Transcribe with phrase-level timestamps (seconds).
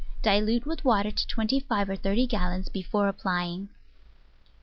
[0.23, 3.69] Dilute with water to twenty five or thirty gallons before applying.